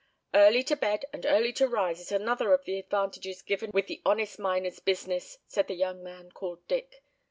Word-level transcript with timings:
"Early 0.33 0.63
to 0.63 0.75
bed 0.75 1.05
and 1.13 1.27
early 1.27 1.53
to 1.53 1.67
rise 1.67 1.99
is 2.01 2.11
another 2.11 2.55
of 2.55 2.65
the 2.65 2.79
advantages 2.79 3.43
given 3.43 3.69
in 3.69 3.73
with 3.73 3.85
the 3.85 4.01
honest 4.03 4.39
miner's 4.39 4.79
business," 4.79 5.37
said 5.45 5.67
the 5.67 5.75
young 5.75 6.01
man 6.01 6.31
called 6.31 6.67
Dick. 6.67 7.03